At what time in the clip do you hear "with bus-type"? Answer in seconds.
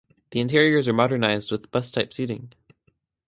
1.51-2.11